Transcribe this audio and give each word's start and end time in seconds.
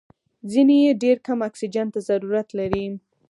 ځینې 0.51 0.75
یې 0.85 0.91
ډېر 1.03 1.17
کم 1.27 1.39
اکسیجن 1.49 1.87
ته 1.93 1.99
ضرورت 2.09 2.47
لري. 2.59 2.85